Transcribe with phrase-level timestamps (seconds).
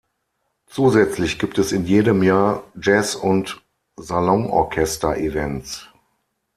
[0.65, 3.61] Zusätzlich gibt es in jedem Jahr Jazz- und
[3.97, 5.89] Salonorchester-Events.